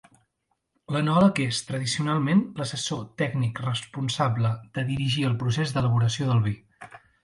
L'enòleg 0.95 1.41
és, 1.43 1.59
tradicionalment, 1.67 2.41
l'assessor 2.61 3.05
tècnic 3.25 3.63
responsable 3.69 4.55
de 4.81 4.89
dirigir 4.93 5.31
el 5.33 5.41
procés 5.47 5.79
d'elaboració 5.81 6.33
del 6.35 6.47
vi. 6.53 6.61